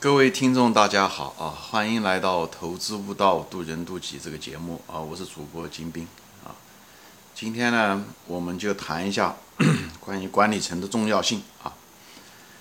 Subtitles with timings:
[0.00, 1.50] 各位听众，大家好啊！
[1.50, 5.00] 欢迎来到《投资悟道，渡人渡己》这个节目啊！
[5.00, 6.06] 我是主播金兵
[6.44, 6.54] 啊。
[7.34, 9.34] 今天呢，我们就谈一下
[9.98, 11.74] 关于管理层的重要性啊。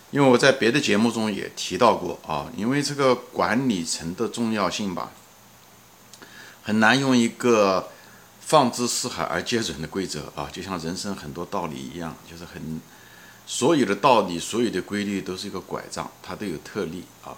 [0.10, 5.12] 因为我在别的节目中也提到过啊，因为这个管理层的重要性吧，
[6.63, 7.92] 很难用一个
[8.42, 12.81] 放之四海而皆准的规则啊，就像人生很多道理一样，就是很。
[13.50, 17.32] 所有的道理，所有的规律都是一个拐杖，它都有特例啊，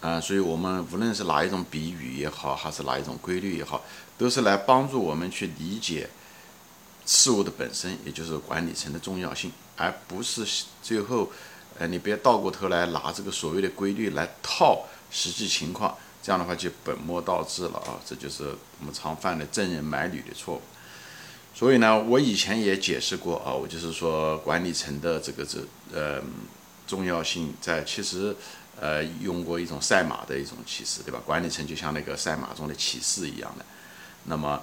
[0.00, 3.84] 啊，所以我们无论是哪一种比喻也好，还是哪一种规律也好，
[4.16, 6.08] 都是来帮助我们去理解
[7.04, 10.42] 事物的本身，也就是管理层的重要性，而不是
[10.82, 11.30] 最后，
[11.78, 18.44] 呃，你别倒过头来拿这个所谓的规律来套实际情况，这样的话就本末倒置了啊，这就是
[18.80, 20.62] 我们常犯的赠人买履的错误。
[21.54, 25.58] 所以呢，我以前也解释过啊，我就是说管理层的这个这
[25.92, 26.20] 呃
[26.86, 28.34] 重要性，在其实
[28.80, 31.20] 呃用过一种赛马的一种骑士，对吧？
[31.24, 33.64] 管理层就像那个赛马中的骑士一样的。
[34.24, 34.60] 那么，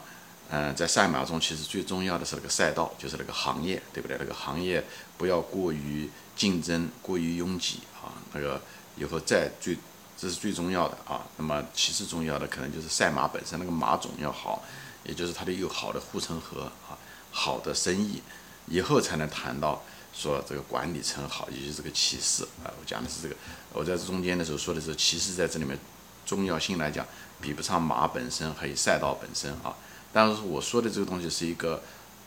[0.50, 4.18] 嗯，在赛马中，其实最重要的是那个赛道，就是那个行业，对不对？
[4.20, 4.84] 那个行业
[5.18, 8.18] 不要过于竞争，过于拥挤啊。
[8.34, 8.60] 那个
[8.98, 9.78] 以后再最，
[10.18, 11.22] 这是最重要的啊。
[11.38, 14.64] 那么其次重要的可能就是赛马本身，那个马种要好。
[15.04, 16.98] 也就是它得有好的护城河啊，
[17.32, 18.22] 好的生意，
[18.68, 19.84] 以后才能谈到
[20.14, 22.70] 说这个管理层好，以及这个骑士啊。
[22.80, 23.36] 我讲的是这个，
[23.74, 25.78] 我在中间的时候说的是骑士在这里面
[26.26, 27.06] 重要性来讲，
[27.42, 29.76] 比不上马本身还有赛道本身啊。
[30.12, 31.82] 但是我说的这个东西是一个，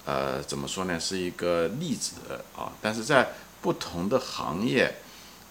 [0.04, 0.98] 呃，怎么说呢？
[0.98, 2.12] 是一个例子
[2.56, 2.72] 啊。
[2.80, 4.96] 但是在不同的行业，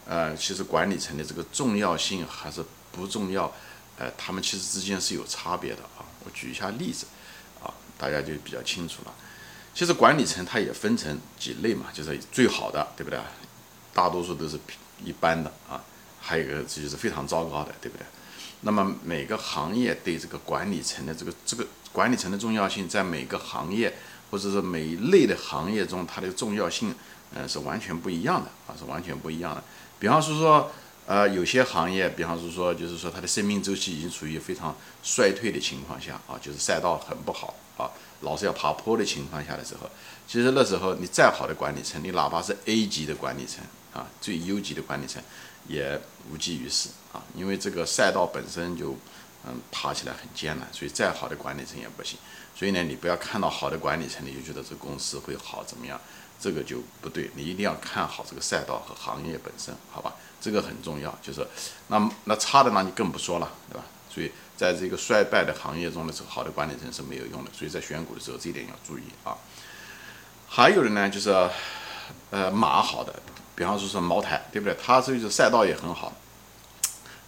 [0.06, 3.54] 呃，其实管理层的这个重要性还是不重要，
[3.98, 6.04] 呃，他们其实之间是有差别的啊。
[6.26, 7.06] 我举一下例子。
[7.64, 9.14] 啊大家就比较清楚了。
[9.76, 13.20] 其实管理层它也分成几类嘛，就是最好的，对不对？
[13.94, 14.60] 大多数都是
[15.06, 15.80] 一般的啊，
[16.20, 18.06] 还有一个就是非常糟糕的，对不对？
[18.62, 23.94] 那么每个行业对这个管理层的这个这个管理层的重要性，在每个行业
[24.32, 26.96] 或者是每一类的行业中，它的重要性，
[27.36, 29.64] 嗯，是完全不一样的啊，是完全不一样的。
[30.00, 30.72] 比方说说，
[31.06, 37.56] 呃，有些行业，比方说说，就是说它的生命周期已经处于非常衰退的情况下啊，就是赛道很不好。
[37.78, 37.90] 啊，
[38.20, 39.90] 老是要爬坡的情况下的时候，
[40.28, 45.22] 其实那时候你再好的管理层，你哪怕是 A 级的管理层啊，最优级的管理层，
[45.68, 46.00] 也
[46.32, 48.96] 无济于事啊，因为这个赛道本身就
[49.48, 52.20] 嗯爬起来很艰难，所以再好的管理层也不行。
[52.54, 56.00] 所以呢，你不要看到好的管理层，你就觉得这公司会好怎么样？
[56.42, 60.16] 这个就不对，你一定要看好这个赛道和行业本身，好吧？
[60.42, 61.16] 这个很重要。
[61.22, 61.48] 就是
[61.88, 63.84] 那那差的那你更不说了，对吧？
[64.10, 67.52] 所以，在这个衰败的行业中的时候，好的管理层是没有用的。
[67.54, 69.38] 所以在选股的时候，这一点要注意啊。
[70.50, 71.30] 还有的呢，就是，
[72.32, 73.14] 呃，马好的，
[73.56, 74.76] 比方说说茅台，对不对？
[74.84, 76.12] 它这个赛道也很好，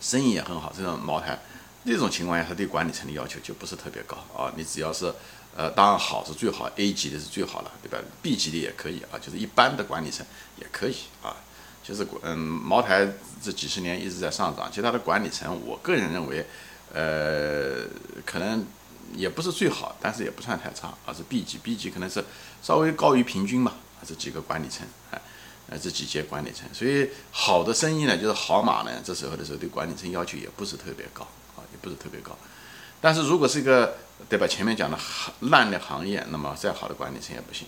[0.02, 0.74] 生意也很好。
[0.76, 1.40] 这种茅台，
[1.84, 4.52] 那种情况下，它对管理层的要求就不是特别高啊。
[4.56, 5.14] 你只要是，
[5.56, 10.26] 呃，当然好是最好，A 级的是最好了，对吧？B 级的也可以啊，就是一般的管理层
[10.60, 11.36] 也可以啊。
[11.84, 13.08] 就是嗯，茅台
[13.42, 16.46] 这几十年一直在上涨，其实它的管理层，我个人认为。
[16.96, 17.86] 呃，
[18.24, 18.64] 可能
[19.16, 22.24] 也不是最好，但是也不算太差，而是 B 级，B 级可能是
[22.62, 23.74] 稍微高于平均嘛，
[24.06, 25.20] 这几个管理层，哎，
[25.70, 31.28] 呃，这几届管理层，所以好的生意呢，就是好马呢，这时候的时候对管理层要求也不是特别高，
[31.84, 32.36] 不是特别高，
[33.02, 33.98] 但是如果是一个
[34.30, 34.98] 对吧，前面讲的
[35.52, 37.68] 烂的行业，那么再好的管理层也不行。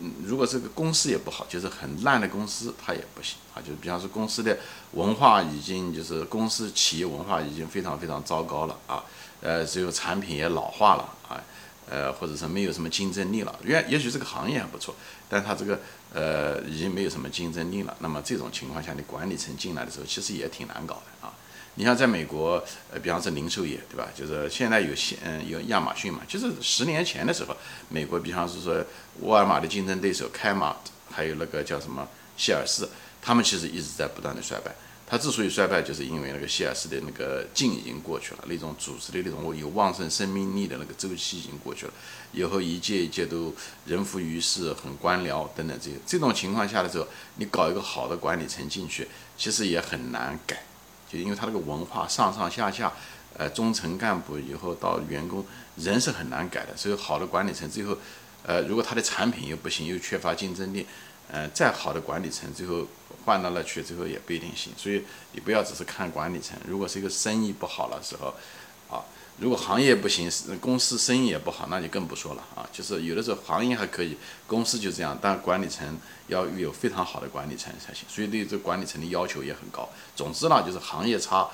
[0.00, 3.58] 嗯，如果这个公司也不好，就是很烂的公司，它也不行啊。
[3.60, 4.56] 就是比方说公司的
[4.92, 9.04] 文化已经就是公司企业文化已经非常非常糟糕了啊。
[9.40, 11.42] 呃，只有产品也老化了啊。
[11.90, 13.58] 呃，或者是没有什么竞争力了。
[13.64, 14.94] 原也许这个行业还不错，
[15.26, 15.80] 但它这个
[16.12, 17.96] 呃已经没有什么竞争力了。
[18.00, 21.32] 那么这种情况下，你管理层进来的时候，其实也挺难搞的啊。
[21.78, 22.60] 你像在美国，
[22.92, 24.08] 呃，比方说零售业，对吧？
[24.12, 27.56] 就是现在有现嗯有亚马逊嘛，就是十年前的时候，
[27.88, 28.84] 美国比方是说
[29.20, 30.74] 沃尔玛的竞争对手开玛，
[31.08, 32.88] 还有那个叫什么希尔斯，
[33.22, 34.74] 他们其实一直在不断的衰败。
[35.06, 41.92] 它之所以衰败，就是因为那个希尔斯的那个劲已经过去了，那种组织的那种有旺盛生命力的那个周期已经过去了，
[42.32, 43.54] 以后一届一届都
[43.86, 45.96] 人浮于事，很官僚等等这些。
[46.04, 50.64] 这种情况下的时候，你搞一个好的管理层进去，其实也很难改。
[51.08, 52.92] 就因为他那个文化上上下下，
[53.36, 55.44] 呃，中层干部以后到员工，
[55.76, 56.76] 人是很难改的。
[56.76, 57.96] 所以好的管理层最后，
[58.42, 60.86] 呃，如果他的产品又不行，又缺乏竞争力，
[61.30, 62.86] 呃，再好的管理层最后
[63.24, 64.72] 换到那去，最后也不一定行。
[64.76, 68.34] 所以你不要只是看管理层，如果是一个生意不好的时候，
[68.88, 69.02] 啊。
[69.40, 70.28] 如果行业不行，
[70.60, 72.68] 公司生意也不好，那就更不说了啊。
[72.72, 74.16] 就是有的时候行业还可以，
[74.48, 75.96] 公司就这样，但管理层
[76.26, 78.04] 要有非常好的管理层才行。
[78.08, 79.88] 所以对这管理层的要求也很高。
[80.16, 81.48] 总之呢，就是行业差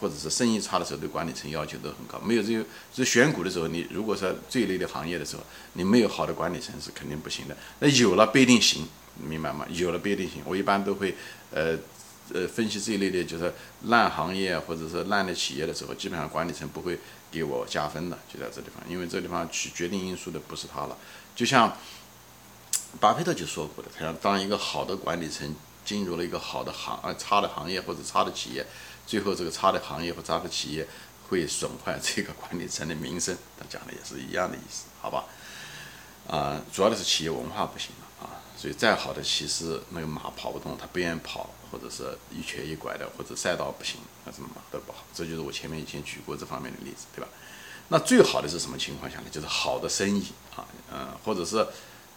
[0.00, 2.18] 或者是生意差的时候，对管理层要求都很高。
[2.20, 2.64] 没有这个
[2.94, 5.42] 这选股的时候，你如果说这一类的行业的时候，
[5.74, 7.54] 你没有好的管理层是肯定不行的。
[7.80, 9.66] 那有了不一定行，明白吗？
[9.68, 10.40] 有了不一定行。
[10.46, 11.14] 我一般都会
[11.50, 11.76] 呃。
[12.34, 13.52] 呃，分析这一类的，就是
[13.84, 16.98] 烂行业或者是烂的企业的时候，基本上管理层不会
[17.30, 20.96] 给我加分的，就在这地方，因为这地方去决定因素的不是他了。
[21.34, 21.76] 就像
[23.00, 25.54] 巴菲特就说过的，他想当一个好的管理层
[25.84, 28.66] 进入了一个好的行呃差的行业或者差的企业，
[29.06, 30.86] 最后这个差的行业或差的企业
[31.28, 33.36] 会损坏这个管理层的名声。
[33.58, 35.24] 他讲的也是一样的意思，好吧？
[36.28, 41.50] 啊，主要的是企业文化不行了啊，所以再好的骑士那个马跑不动，他不愿意跑。
[41.70, 45.04] 或者是一瘸一拐的，或者赛道不行，那什么马都不好。
[45.12, 47.28] 这就是我前面以前举过这方面的例子，对吧？
[47.88, 49.24] 那最好的是什么情况下呢？
[49.30, 51.66] 就是好的生意啊，嗯，或者是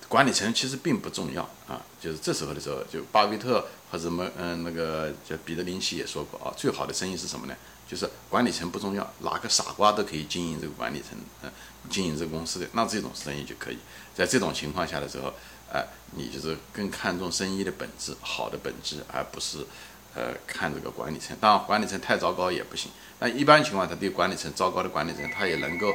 [0.08, 1.84] 管理层其实并不重要啊。
[2.00, 7.54] 就是这时候的时候，就巴菲特和什么，嗯，那个叫彼得林奇也说过啊，最好的生意是什么呢？
[7.92, 11.10] 就是管理层不重要，哪个傻瓜都可以经营这个管理层，
[11.44, 11.52] 嗯，
[11.90, 13.78] 经营这个公司的，那这种生意就可以。
[14.16, 15.34] 在这种情况下的时候。
[15.74, 15.82] 呃，
[16.18, 19.66] 你就是更看重生意的本质，好的本质，而不是，
[20.14, 21.34] 呃，看这个管理层。
[21.40, 22.92] 当然，管理层太糟糕也不行。
[23.20, 25.88] 那一般情况，他对管理层糟糕的管理层，他也能够，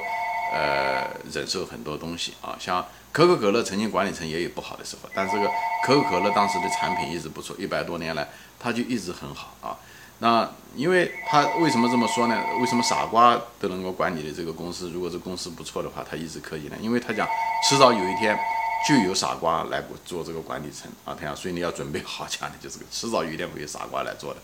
[0.50, 2.56] 呃，忍受很多东西啊。
[2.58, 2.82] 像
[3.12, 5.46] 可口可乐曾经管理层也有不好的时候，但这个
[5.84, 8.26] 可口可乐当时的产品一直不错，一百多年来，
[8.58, 9.76] 它就一直很好啊。
[10.18, 12.42] 那因为他为什么这么说呢？
[12.60, 16.76] 为什么傻瓜都能够管理的这个公司，如果这公司不错的话，他一直可以呢？
[16.80, 17.26] 因为他讲，
[17.68, 18.38] 迟早有一天。
[18.86, 24.40] 就有傻瓜来做这个管理层啊，他讲，所以你要准备好讲的，就是个迟早有一天会有傻瓜来做的，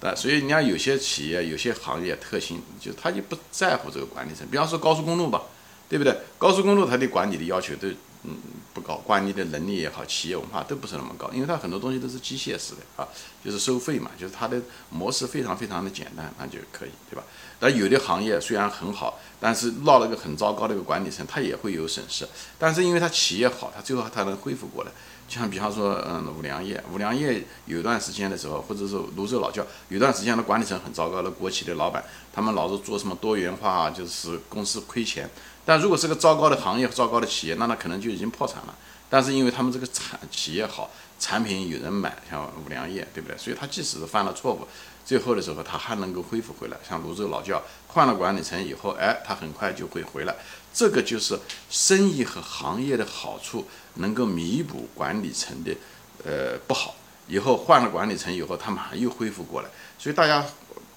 [0.00, 5.42] 但，所以你看有些企业、有些行业特性，就他就不在乎这个管理层，比方说高速公路吧，
[5.90, 6.16] 对不对？
[6.38, 7.88] 高速公路它对管理的要求都。
[8.24, 8.36] 嗯，
[8.72, 13.08] 不高，管理的能力也好，企业文化都不是那么高，因为它很多东西都是机械式的啊，
[13.44, 14.60] 就是收费嘛，就是它的
[14.90, 17.24] 模式非常非常的简单，那就可以，对吧？
[17.58, 22.28] 但有的行业虽然很好，但是落了个很糟糕的一个管理层，它也会有损失。
[22.58, 24.90] 但是因为它企业好，它最后它能恢复过来。
[25.28, 35.28] 就像比方说，嗯，五粮液，五粮液有段时间的时候，或者是泸州老窖，有段时间的管理层很糟糕的国企的老板，他们老是做什么多元化，就是公司亏钱。
[35.64, 38.74] 但如果是个糟糕的行业、糟糕的企业，那他可能就已经破产了。
[39.08, 43.36] 但是因为他们这个产企业好，产品有人买，像五粮液，对不对？
[43.36, 44.66] 所以他即使是犯了错误，
[45.04, 46.76] 最后的时候他还能够恢复回来。
[46.88, 50.34] 像泸州老窖换了管理层以后，哎，他很快就会回来。
[50.72, 51.38] 这个就是
[51.68, 53.66] 生意和行业的好处，
[53.96, 55.76] 能够弥补管理层的
[56.24, 56.94] 呃不好。
[57.28, 59.68] 以后换了管理层以后，他们还又恢复过来。
[59.98, 60.42] 所以大家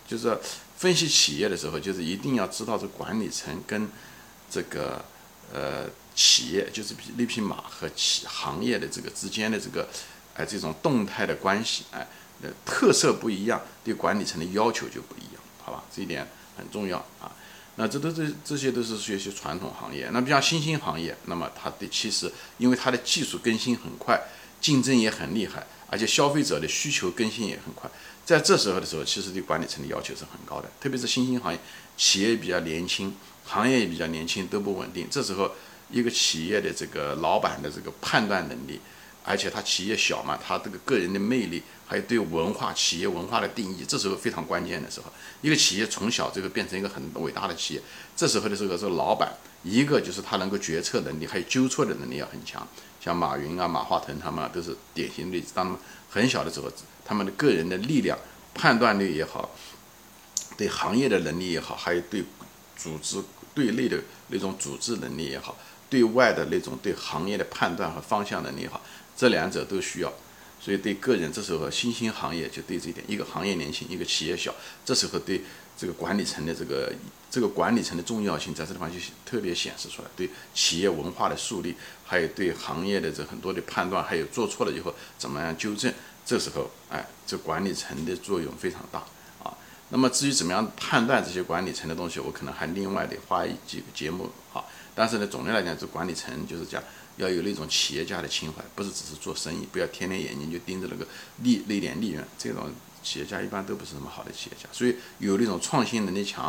[0.08, 0.40] 就是
[0.78, 3.90] 分析企业的时候，就是一定要知道这管理层跟。
[4.50, 5.04] 这个
[5.54, 9.88] 呃，企业就是比那匹马和企行业的这个之间的这个，
[10.36, 12.08] 哎，这种动态的关系，哎，
[12.42, 15.84] 呃，特色不一样，对管理层的要求就不一样，好吧？
[15.96, 16.28] 这一点
[16.58, 17.32] 很重要啊。
[17.78, 20.10] 那这都这这些都是学习传统行业。
[20.14, 24.20] 那比方新兴行业，那么它的其实因为它的技术更新很快，
[24.62, 27.90] 竞争也很厉害，而且消费者的需求更新也很快，
[28.26, 31.60] 在这时候的时候，其实对管理层的要求是很高的，特别是新兴行业，
[31.98, 33.14] 企业比较年轻。
[33.46, 35.08] 行业也比较年轻，都不稳定。
[35.10, 35.52] 这时候，
[35.92, 38.80] 一个企业的这个老板的这个判断能力，
[39.24, 45.12] 而且他企业小嘛，他这个个人的魅力，还有对文化、企业文化的定义，这时候非常关键的时候。
[45.42, 47.82] 一个企业从小这个变成一个很伟大的企业，
[48.16, 49.32] 这时候的时候，这个老板
[49.64, 52.68] 一个就是他能够决策能力，还有纠错的能力要很强。
[53.00, 55.52] 像马云啊、马化腾他们都是典型例子。
[55.54, 56.72] 当他们很小的时候，
[57.06, 58.18] 他们的个人的力量、
[58.56, 59.52] 判断力也好，
[60.58, 62.24] 对行业的能力也好，还有对
[62.75, 63.24] 组织。
[63.55, 65.58] 对内的那种组织能力也好，
[65.89, 68.82] 对外的那种对行业的判断和方向能力也好，
[69.15, 70.12] 这两者都需要。
[70.60, 74.53] 所以对个人，这时候新兴行业就对这一点，一个行业年轻，一个企业小，
[74.84, 75.41] 这时候对
[75.77, 76.91] 这个管理层的这个
[77.32, 80.10] 这个管理层的重要性，在这地方就特别显示出来。
[80.17, 85.94] 对企业文化的树立，还有对行业的这很多的判断，还有做错了以后怎么样纠正，
[86.25, 89.01] 这时候哎，这管理层的作用非常大。
[89.96, 94.62] 那么至于怎么样判断这些管理层的东西，我可能还另外得花几个节目啊。
[94.94, 96.84] 但是呢，总的来讲，这管理层就是讲
[97.16, 101.08] 要有那种企业家的情怀，不是只是做生意，不要天天眼睛就盯着那个
[101.44, 102.22] 利那点利润。
[102.38, 102.70] 这种
[103.02, 104.68] 企业家一般都不是什么好的企业家。
[104.74, 106.48] 所以有那种创新能力强，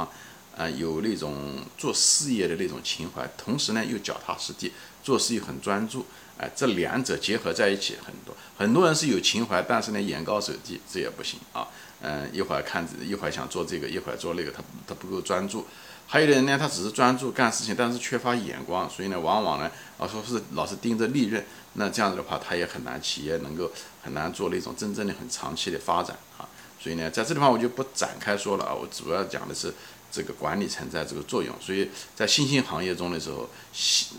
[0.57, 4.73] 啊，有那种做事业的那种情怀，同时呢又脚踏实地，
[5.05, 6.05] 做事又很专注，
[6.37, 11.69] 哎，这两者结合在一起，很多很多人是有情怀，但是呢眼高手低，这也不行啊。
[12.03, 15.67] 嗯，一会儿看一会儿想做这个，一会儿做那个，他他不够专注。
[16.09, 23.73] 还有的人呢，他只是专注干事情，但是缺乏眼光，所以呢，往往呢，啊，说是老是盯着利润，那这样子的话，他也很难，企业能够
[24.05, 26.47] 很难做那种真正的很长期的发展啊。
[26.79, 29.75] 所以呢，在这地方我就不展开说了啊，我主要讲的是
[30.13, 31.53] 这个管理层在这个作用。
[31.61, 33.49] 所以在新兴行业中的时候，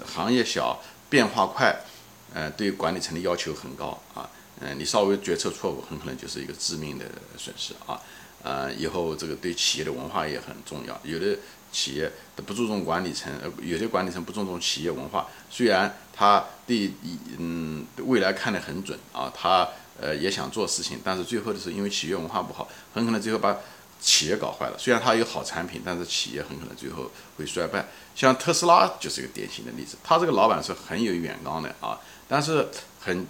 [0.06, 1.74] 行业小、变化快，
[2.34, 4.30] 呃，对管理层的要求很高啊。
[4.60, 7.06] 嗯，你稍微决策错误，很可能就是一个致命的
[7.38, 8.00] 损失啊。
[8.44, 11.00] 呃，以后这个对企业的文化也很重要。
[11.04, 11.38] 有的
[11.72, 12.10] 企业
[12.46, 15.28] 不注重管理层，呃，有些管理层不注重企业文化。
[15.50, 16.92] 虽然他对
[17.38, 19.68] 嗯未来看得很准啊，他
[20.00, 23.58] 呃也想做事情，但是最后的时候，因为企业文化不好，很可能最后把
[24.00, 24.78] 企业搞坏了。
[24.78, 27.86] 虽然他有好产品，但是企业很可能最后会衰败。
[28.16, 32.68] 像特斯拉就是一个典型的例子，他这个老板是很有远纲的啊，但是
[33.00, 33.26] 很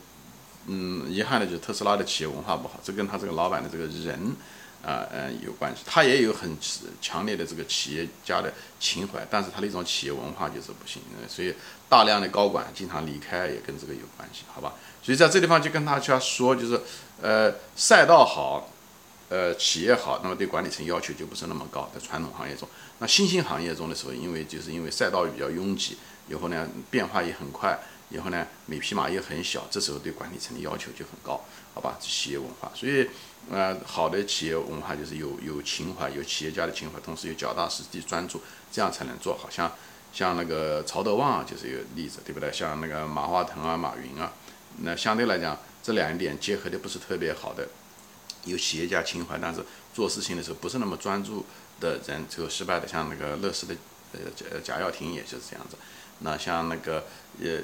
[0.68, 4.36] 嗯遗憾的就是特斯拉的企业文化不好，这跟他这个老板的这个人。
[4.84, 6.56] 啊呃有关系，他也有很
[7.02, 11.54] 强烈的这个企业家的情怀，但是他那种企业文化就是不行，所以
[11.90, 14.76] 大量的高管经常离开也跟这个有关系，好吧？
[15.04, 16.80] 所以在这地方就跟大家说，就是
[17.22, 18.70] 呃赛道好，
[19.28, 22.70] 呃企业好，那么对管理层要求就不是那么高，在传统行业中，
[23.00, 25.98] 那新兴行业中的时候，因为就是因为赛道比较拥挤，
[26.30, 27.78] 以后呢变化也很快。
[28.10, 31.98] 以后呢，每匹马也很小，这时候对管理层的要求就很高，好吧？
[32.00, 33.10] 企业文化，所以，
[33.52, 39.50] 呃，好的企业文化就是有有情怀，有企业家的情怀，同时有脚踏实地、专注，这样才能做好。
[39.50, 39.70] 像
[40.14, 42.50] 像那个曹德旺啊就是一个例子，对不对？
[42.52, 44.32] 像那个马化腾啊、马云啊，
[44.78, 47.68] 那相对来讲，这两点结合的不是特别好的，
[48.46, 49.62] 有企业家情怀，但是
[49.94, 51.46] 做事情的时候不是那么专注
[51.82, 52.88] 的人，最后失败的。
[52.88, 53.76] 像那个乐视的
[54.14, 54.20] 呃
[54.64, 55.76] 贾贾跃亭，也就是这样子。
[56.20, 57.06] 那像那个
[57.42, 57.60] 呃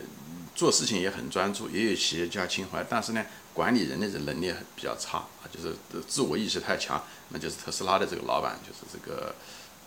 [0.56, 5.76] 做事情也很专注，也有企业家情怀，但是呢，管理人的这能力比较差啊，就是
[6.08, 9.34] 自我意识太强，那就是特斯拉的这个老板，就是这个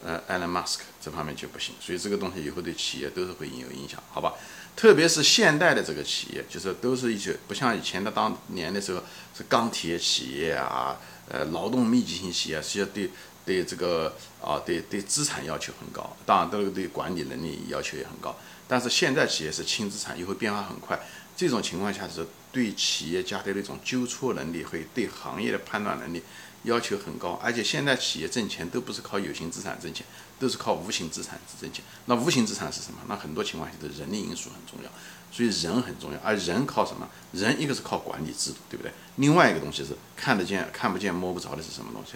[0.05, 4.35] 呃埃隆·马斯克这方面就不行，所以这个东西以后对企业都是会有影响，好吧？
[4.75, 9.03] 特别是现代的这个企业，就是都是一些不像以前的当年的时候
[9.35, 10.99] 是钢铁企业啊，
[11.31, 13.11] 呃，劳动密集型企业，是要对
[13.47, 18.37] 对这个啊，对对资产要求很高，当然这个对管理能力要求也很高。
[18.69, 20.99] 但是现在企业是轻资产，又会变化很快，
[21.37, 26.23] 这种情况下是对企业家的那种纠错能力，会对行业的判断能力
[26.65, 27.39] 要求很高。
[27.43, 30.05] 而且现在企业挣钱都不是靠有形资产挣钱，
[30.39, 31.85] 都是靠无形资产挣钱。
[32.07, 32.99] 那无形资产是什么？
[33.09, 34.91] 那很多情况下的人力因素很重要，
[35.31, 36.19] 所以人很重要。
[36.25, 37.09] 而人靠什么？
[37.33, 38.91] 人一个是靠管理制度，对不对？
[39.17, 42.13] 另外一个东西是看得见、看不见、摸不着的是什么东西？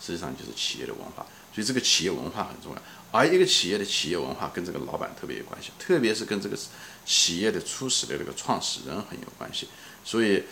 [0.00, 1.24] 实际上就是企业的文化。
[1.54, 2.82] 所以这个企业文化很重要。
[3.12, 6.58] 而一个企业的企业文化跟这个老板特别有关系，特别是跟这个
[7.06, 9.68] 企业的初始的这个创始人很有关系。
[10.04, 10.42] 所以，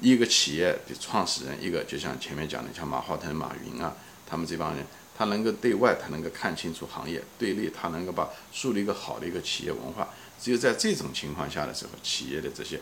[0.00, 3.94] 一个企业的创始人，一个就像前面讲的，像马化腾、马云啊，
[4.26, 10.08] 他们这帮人，他能够对外，他能够看清楚行业；对内，他能够把树立一个好的一个企业文化。
[10.40, 12.80] 只有在这种情况下的时候，企业的这些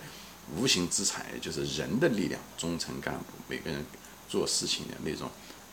[0.56, 3.84] 无形资产，也就是人的力量、中层干部，每个人
[4.28, 5.28] 做事情的那种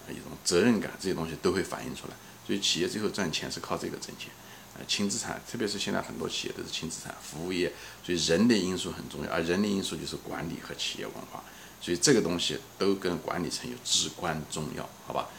[0.10, 2.14] 一种责任感，这些东西都会反映出来。
[2.46, 4.30] 所以企业最后赚钱是靠这个挣钱，
[4.78, 7.72] 呃，轻资产，特别是现在很多企业都是轻资产服务业，
[8.04, 11.44] 所以人的因素很重要，而人的因素就是管理和企业文化，
[11.80, 15.30] 所以这个东西都跟管理层有至关重要，好吧？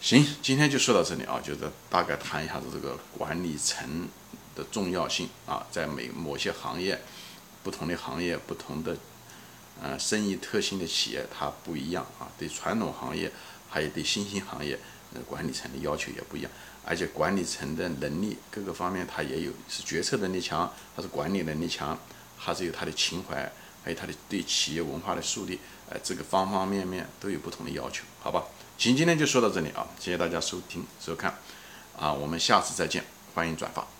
[0.00, 4.08] 行，今天就说到这里啊，就是大概谈一下子这个管理层
[4.54, 7.00] 的重要性啊，在每某些行业、
[7.62, 8.96] 不同的行业、不同的
[9.82, 13.30] 呃生意特性的企业它不一样啊，对传统行业
[13.68, 14.78] 还有对新兴行业。
[15.26, 16.50] 管理层的要求也不一样，
[16.84, 21.98] 而且管理层的能力各个方面它也有，是决策能力强，还是管理能力强，
[22.36, 23.50] 还是有他的情怀，
[23.82, 28.44] 还有他的对企业文化的树立，呃，这个方方面面都有不同的要求，好吧？
[28.76, 31.34] 行，今天就说到这里啊，谢谢大家收听收看，
[31.98, 33.02] 啊，我们下次再见，
[33.34, 33.95] 欢迎转发。